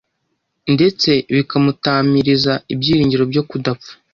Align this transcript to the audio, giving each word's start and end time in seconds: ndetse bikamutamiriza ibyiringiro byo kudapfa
ndetse 0.73 1.09
bikamutamiriza 1.35 2.53
ibyiringiro 2.73 3.23
byo 3.31 3.43
kudapfa 3.49 3.91